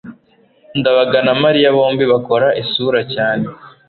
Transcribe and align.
ndabaga 0.79 1.17
na 1.25 1.33
mariya 1.43 1.75
bombi 1.77 2.03
bakora 2.13 2.47
isura 2.61 2.99
cyane 3.13 3.45